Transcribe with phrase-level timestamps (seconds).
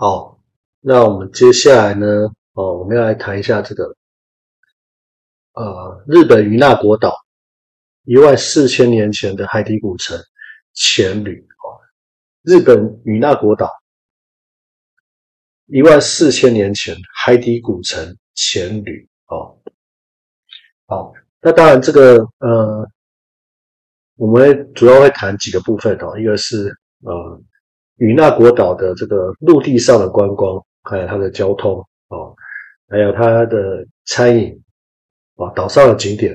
[0.00, 0.40] 好，
[0.78, 2.06] 那我们接下来呢？
[2.52, 3.96] 哦，我们要来谈一下这个，
[5.54, 7.12] 呃，日本与那国岛
[8.04, 10.16] 一万四千年前的海底古城
[10.72, 11.44] 前旅。
[11.64, 11.82] 哦，
[12.42, 13.68] 日本与那国岛
[15.66, 19.08] 一万四千年前海底古城前旅。
[19.26, 19.58] 哦，
[20.86, 22.88] 好，那当然这个呃，
[24.14, 26.68] 我们主要会谈几个部分哦，一个是
[27.00, 27.42] 呃，
[27.98, 32.34] 与那国岛的这个陆地上的观光，还有它的交通啊。
[32.90, 34.58] 还有它的餐饮
[35.36, 36.34] 啊，岛上的景点，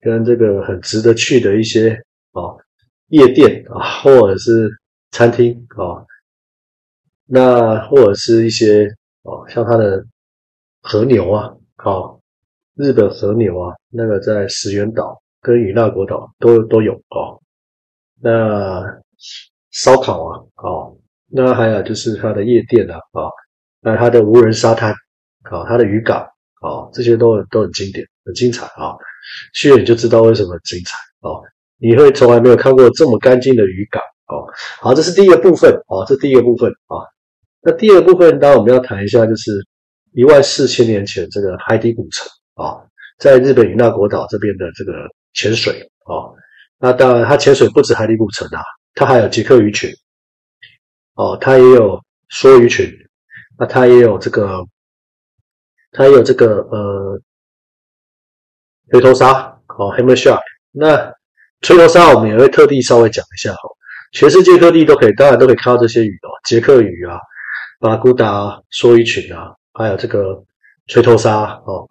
[0.00, 1.90] 跟这个很值得去的一些
[2.30, 2.54] 啊
[3.08, 4.70] 夜店啊，或者是
[5.10, 6.06] 餐厅啊，
[7.26, 8.88] 那或者是一些
[9.22, 10.06] 哦，像它的
[10.80, 11.52] 和牛啊，
[11.84, 12.20] 哦，
[12.76, 17.42] 日本和牛啊，那个在石垣岛跟与那国岛都都有哦。
[18.20, 18.80] 那
[19.74, 20.96] 烧烤啊，哦，
[21.30, 23.28] 那还有就是它的夜店啊，啊，
[23.82, 24.94] 那它的无人沙滩。
[25.50, 26.22] 啊，它的渔港
[26.62, 28.96] 啊，这些都都很经典、很精彩啊。
[29.52, 31.36] 去了你就知道为什么精彩啊。
[31.76, 34.48] 你会从来没有看过这么干净的渔港哦。
[34.80, 36.96] 好，这是第一个部分啊，这第一个部分啊。
[37.60, 39.52] 那第二部分，当然我们要谈一下，就是
[40.14, 42.80] 一万四千年前这个海底古城啊，
[43.18, 44.92] 在日本与那国岛这边的这个
[45.34, 46.32] 潜水啊。
[46.78, 48.62] 那当然，它潜水不止海底古城啊，
[48.94, 49.90] 它还有杰克鱼群
[51.14, 52.00] 哦，它也有
[52.30, 52.90] 梭鱼群，
[53.58, 54.64] 那它也有这个。
[55.96, 57.20] 它也有这个呃
[58.90, 59.30] 锤头鲨
[59.78, 60.42] 哦，hammer shark。
[60.72, 61.14] 那
[61.60, 63.60] 锤头鲨我们也会特地稍微讲一下哈。
[64.10, 67.16] 全世界各地都可以，当然都可以看到这些鱼哦，杰克鱼啊、
[67.78, 70.42] 巴古达、梭鱼群啊，还有这个
[70.88, 71.86] 锤头鲨哦。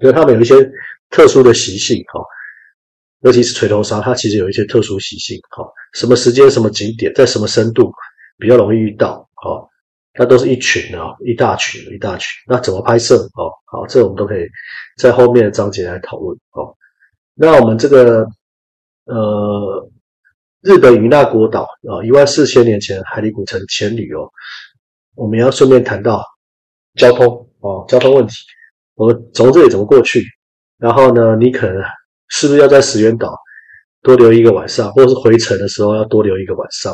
[0.00, 0.54] 因为它们有一些
[1.08, 2.20] 特殊的习性哈，
[3.20, 5.64] 尤其是锤头鲨，它其实有一些特殊习性哈。
[5.94, 7.92] 什么时间、什么景点，在什么深度
[8.38, 9.66] 比较容易遇到哈。
[10.18, 12.28] 那都是一群啊，一大群，一大群。
[12.46, 13.16] 那怎么拍摄？
[13.34, 14.42] 哦，好，这我们都可以
[14.98, 16.36] 在后面的章节来讨论。
[16.52, 16.74] 哦，
[17.34, 18.26] 那我们这个
[19.04, 19.90] 呃，
[20.62, 24.28] 日本与那国岛啊，一万四千年前海底古城前旅哦，
[25.14, 26.24] 我们要顺便谈到
[26.96, 28.34] 交通哦，交通问题。
[28.94, 30.24] 我们从这里怎么过去？
[30.76, 31.80] 然后呢，你可能
[32.30, 33.32] 是不是要在石原岛
[34.02, 36.92] 多留一个晚上，或者是回程的时候要多留一个晚上？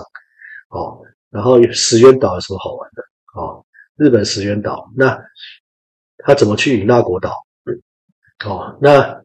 [0.70, 1.00] 哦。
[1.28, 3.02] 然后石原岛有什么好玩的？
[3.34, 3.62] 哦，
[3.96, 5.20] 日本石原岛，那
[6.18, 7.34] 他怎么去与那国岛？
[8.46, 9.20] 哦，那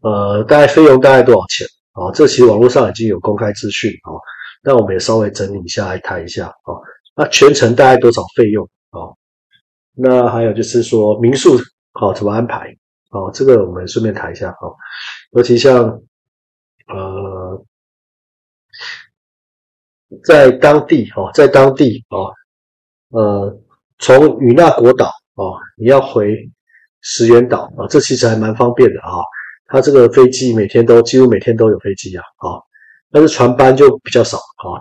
[0.00, 1.64] 呃，大概费用大概多少钱？
[1.92, 4.18] 哦，这其实网络上已经有公开资讯哦，
[4.64, 6.80] 那我们也稍微整理一下来谈一下哦。
[7.14, 8.68] 那全程大概多少费用？
[8.90, 9.16] 哦，
[9.94, 11.56] 那还有就是说民宿
[12.00, 12.74] 哦怎么安排？
[13.12, 14.74] 哦，这个我们顺便谈一下哦，
[15.30, 15.84] 尤其像
[16.88, 17.64] 呃。
[20.24, 22.28] 在当地哦，在当地哦，
[23.18, 23.58] 呃，
[23.98, 26.36] 从与那国岛哦，你要回
[27.00, 29.08] 石原岛啊，这其实还蛮方便的啊。
[29.68, 32.60] 它这个飞机每天都几乎每天都有飞机啊，啊，
[33.10, 34.76] 但是船班就比较少啊。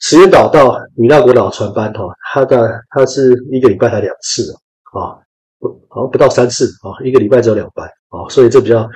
[0.00, 4.52] 石原岛到与那国岛船班哈，它的它是一个礼拜才两次
[4.92, 5.16] 啊，
[5.58, 8.88] 不好像不到三次啊，一个礼拜只有两班啊，所以这比较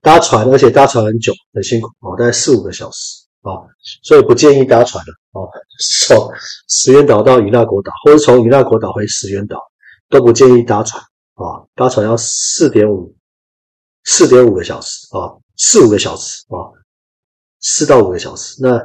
[0.00, 3.26] 搭船，而且搭船很久很辛苦啊，大概四五个小时。
[3.42, 3.62] 啊，
[4.02, 5.38] 所以不建议搭船的啊。
[6.04, 6.32] 从
[6.68, 9.60] 石原岛到与那国岛，或者从与那国岛回石原岛，
[10.08, 11.00] 都不建议搭船
[11.34, 11.62] 啊。
[11.76, 13.14] 搭船要四点五
[14.02, 16.58] 四点五个小时啊，四五个小时啊，
[17.60, 18.60] 四到五个小时。
[18.60, 18.80] 那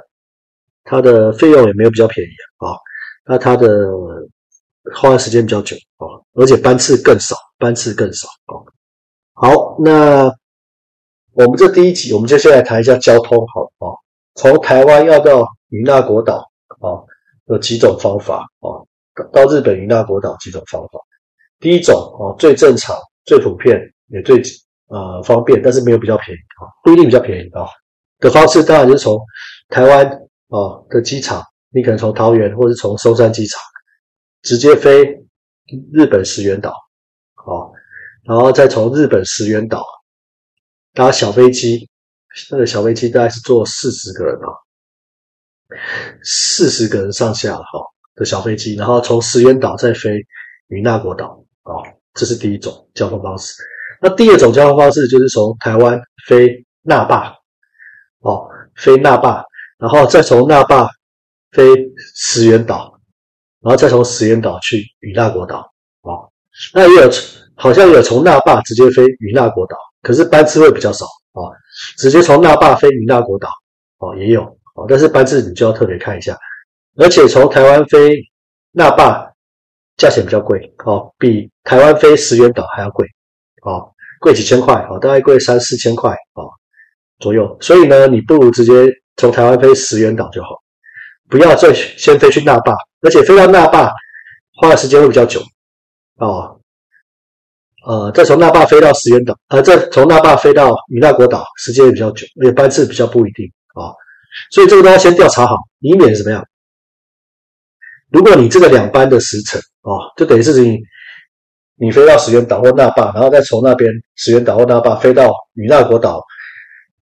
[0.83, 2.77] 它的费用也没有比较便宜啊。
[3.25, 3.67] 那它的
[4.93, 8.53] 花的时间比较久啊，而且班次更少，班次更少啊。
[9.33, 10.25] 好，那
[11.33, 13.95] 我们这第一集，我们就先来谈一下交通，好啊。
[14.35, 16.37] 从台湾要到与那国岛
[16.79, 17.03] 啊，
[17.47, 18.67] 有几种方法啊？
[19.33, 20.99] 到日本与那国岛几种方法？
[21.59, 23.77] 第一种啊，最正常、最普遍
[24.07, 24.41] 也最
[24.87, 27.65] 呃方便，但是没有比较便宜啊，不一定比较便宜啊。
[28.19, 29.19] 的方式当然就是从
[29.69, 33.59] 台湾啊的机场，你可能从桃园或者从松山机场
[34.43, 35.05] 直接飞
[35.93, 36.73] 日本石垣岛
[37.45, 37.71] 哦，
[38.23, 39.85] 然后再从日本石垣岛
[40.93, 41.87] 搭小飞机。
[42.49, 44.47] 那个小飞机大概是坐四十个人啊，
[46.23, 47.63] 四十个人上下哈
[48.15, 50.17] 的小飞机，然后从石原岛再飞
[50.67, 51.83] 与那国岛哦，
[52.13, 53.61] 这是第一种交通方式。
[54.01, 57.35] 那第二种交通方式就是从台湾飞那霸
[58.19, 58.47] 哦，
[58.77, 59.43] 飞那霸，
[59.77, 60.87] 然后再从那霸
[61.51, 61.63] 飞
[62.15, 62.90] 石原岛，
[63.61, 65.57] 然后再从石原岛去与那国岛
[66.01, 66.27] 啊。
[66.73, 67.09] 那也有
[67.55, 71.05] 好像有从那霸直接飞与那国岛，可是班次会比较少。
[71.33, 71.47] 啊，
[71.97, 73.47] 直接从那霸飞与那国岛
[73.99, 74.41] 哦，也有
[74.75, 76.37] 哦，但是班次你就要特别看一下。
[76.97, 78.17] 而且从台湾飞
[78.73, 79.25] 那霸
[79.95, 83.07] 价钱比较贵哦，比台湾飞石原岛还要贵
[83.63, 86.51] 哦，贵几千块哦，大概贵三四千块哦
[87.19, 87.57] 左右。
[87.61, 88.73] 所以呢，你不如直接
[89.15, 90.49] 从台湾飞石原岛就好，
[91.31, 93.89] 不要再先飞去那霸，而且飞到那霸
[94.61, 95.41] 花的时间会比较久
[96.17, 96.59] 哦。
[97.87, 103.89] 呃，再从那霸飞到石原岛，呃，再从那霸飞到与那国岛，时间也比较久，而且班次比较不一定啊，
[104.51, 106.45] 所以这个都要先调查好，以免怎么样？
[108.11, 110.77] 如果你这个两班的时程啊，就等于是你
[111.77, 116.21] 你飞到石原岛或那霸，然后再从那边石原岛或那霸飞到与那国岛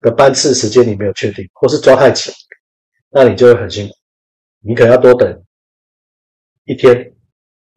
[0.01, 2.33] 的班次时间你没有确定，或是抓太紧，
[3.11, 3.93] 那你就会很辛苦，
[4.65, 5.43] 你可能要多等
[6.65, 7.11] 一天。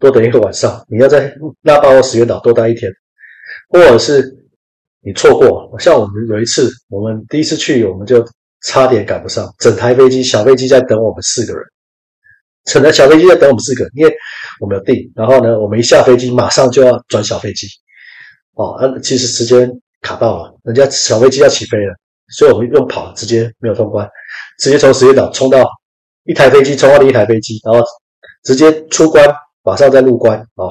[0.01, 2.89] 多等一个晚上，你要在那霸或石原岛多待一天，
[3.69, 4.33] 或者是
[5.01, 8.25] 你错过，像我们有一次，我们第一次去，我们就
[8.65, 11.65] 差点赶不上，整台飞机小飞机在等我们四个人，
[12.67, 14.15] 整台小飞机在等我们四个，因为
[14.61, 17.67] 我们有订，然后呢，我们一下飞机马上就要转小飞机，
[18.55, 19.69] 哦，那其实时间
[20.03, 21.93] 卡到了，人家小飞机要起飞了，
[22.29, 24.09] 所以我们用跑直接没有通关，
[24.61, 25.69] 直接从石原岛冲到
[26.29, 27.85] 一台飞机冲到另一台飞机，然后
[28.45, 29.25] 直接出关。
[29.65, 30.65] 马上再入关啊，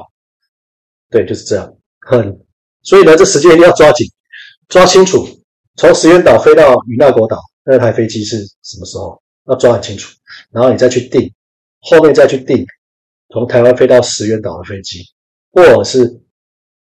[1.12, 1.72] 对，就是这样。
[2.00, 2.40] 很，
[2.82, 4.08] 所以呢，这时间一定要抓紧，
[4.70, 5.28] 抓清楚。
[5.76, 9.22] 从石原岛飞到与那国岛那台飞机是什么时候？
[9.48, 10.16] 要抓很清楚。
[10.50, 11.32] 然后你再去定，
[11.82, 12.66] 后面再去定
[13.30, 15.04] 从台湾飞到石原岛的飞机，
[15.52, 16.22] 或者是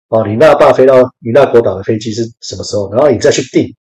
[0.08, 2.92] 哦，你那霸飞到与那国岛的飞机是什么时候？
[2.92, 3.75] 然后你再去定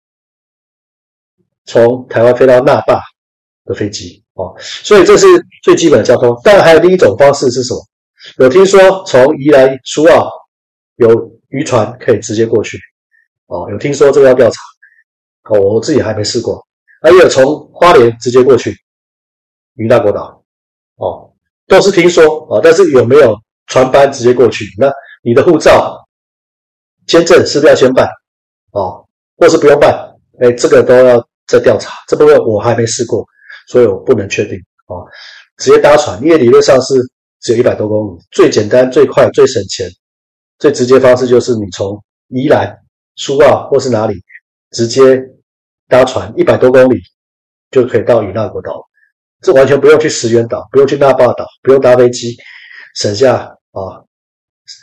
[1.66, 3.02] 从台湾飞到那霸
[3.66, 4.56] 的飞机哦。
[4.60, 5.26] 所以这是
[5.64, 6.40] 最基本的交通。
[6.44, 7.80] 但还有另一种方式是什么？
[8.38, 10.30] 有听说从宜兰苏澳
[10.98, 11.10] 有
[11.50, 12.78] 渔船可以直接过去
[13.48, 14.60] 哦，有听说这个要调查
[15.50, 16.64] 哦，我自己还没试过。
[17.02, 18.76] 还有从花莲直接过去
[19.74, 20.44] 渔大国岛
[20.98, 21.34] 哦，
[21.68, 23.36] 都是听说哦，但是有没有
[23.68, 24.66] 船班直接过去？
[24.78, 24.92] 那
[25.24, 25.98] 你的护照、
[27.08, 28.08] 签证是不是要先办
[28.72, 29.04] 哦，
[29.38, 29.92] 或是不用办？
[30.42, 31.92] 哎，这个都要再调查。
[32.08, 33.26] 这部分我还没试过，
[33.72, 34.58] 所以我不能确定
[34.88, 35.08] 哦。
[35.58, 36.96] 直接搭船，因为理论上是。
[37.44, 39.90] 只有一百多公里，最简单、最快、最省钱、
[40.60, 42.72] 最直接方式就是你从宜兰、
[43.16, 44.14] 苏澳或是哪里
[44.70, 45.20] 直接
[45.88, 47.00] 搭船一百多公里
[47.72, 48.80] 就可以到与那国岛，
[49.42, 52.38] 这完全不用去石原岛，不用去那霸岛，不用搭飞机，
[52.94, 53.38] 省下
[53.72, 54.06] 啊，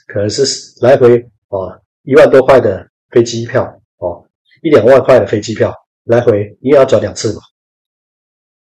[0.09, 0.43] 可能是
[0.81, 3.63] 来回啊一万多块的飞机票
[3.99, 4.27] 哦，
[4.63, 5.73] 一两万块的飞机票
[6.07, 7.41] 来回，你也要转两次嘛，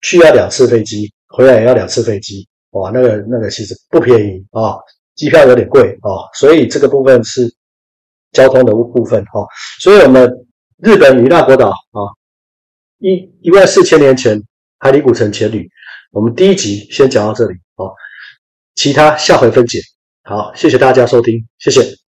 [0.02, 2.46] 去要两次飞机，回来也要两次飞机。
[2.70, 4.76] 哇，那个那个其实不便宜啊，
[5.14, 7.52] 机票有点贵啊，所以这个部分是
[8.32, 9.46] 交通的部分哈。
[9.80, 10.30] 所以我们
[10.78, 12.00] 日本与那国岛啊，
[12.98, 14.40] 一一万四千年前
[14.78, 15.68] 海底古城前旅，
[16.12, 17.88] 我们第一集先讲到这里啊，
[18.74, 19.80] 其他下回分解。
[20.22, 22.07] 好，谢谢大家收听，谢谢。